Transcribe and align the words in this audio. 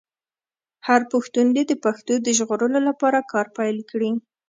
هر 0.87 1.01
پښتون 1.11 1.45
دې 1.55 1.63
د 1.67 1.73
پښتو 1.83 2.13
د 2.21 2.27
ژغورلو 2.37 2.79
لپاره 2.89 3.27
کار 3.31 3.47
پیل 3.57 3.77
کړي. 3.91 4.11